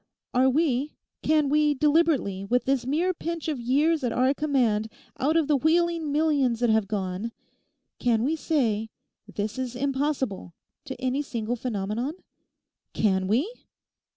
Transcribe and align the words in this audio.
Are 0.33 0.49
we—can 0.49 1.47
we, 1.47 1.75
deliberately, 1.75 2.43
with 2.43 2.65
this 2.65 2.87
mere 2.87 3.13
pinch 3.13 3.47
of 3.47 3.59
years 3.59 4.03
at 4.03 4.11
our 4.11 4.33
command 4.33 4.89
out 5.19 5.37
of 5.37 5.47
the 5.47 5.55
wheeling 5.55 6.11
millions 6.11 6.59
that 6.61 6.71
have 6.71 6.87
gone—can 6.87 8.23
we 8.23 8.35
say, 8.35 8.89
"This 9.27 9.59
is 9.59 9.75
impossible," 9.75 10.55
to 10.85 10.99
any 10.99 11.21
single 11.21 11.55
phenomenon? 11.55 12.15
Can 12.95 13.27
we? 13.27 13.53